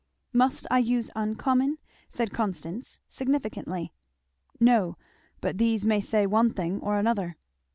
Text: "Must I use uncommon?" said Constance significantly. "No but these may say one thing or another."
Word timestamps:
"Must 0.33 0.65
I 0.71 0.79
use 0.79 1.11
uncommon?" 1.15 1.77
said 2.09 2.31
Constance 2.33 2.99
significantly. 3.07 3.93
"No 4.59 4.97
but 5.41 5.59
these 5.59 5.85
may 5.85 6.01
say 6.01 6.25
one 6.25 6.49
thing 6.49 6.79
or 6.79 6.97
another." 6.97 7.37